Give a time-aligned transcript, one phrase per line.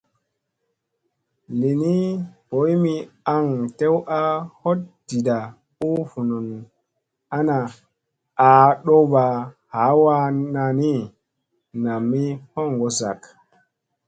[1.59, 1.95] Lini
[2.49, 2.95] boy mi
[3.35, 3.45] aŋ
[3.77, 4.19] tew a
[4.61, 4.77] hoɗ
[5.07, 5.37] ɗiɗa
[5.87, 6.47] u vunun
[7.37, 7.57] ana
[8.47, 9.23] aa ɗowɓa
[9.73, 10.93] hawaa nani
[11.83, 13.21] nam mi hoŋgo zak.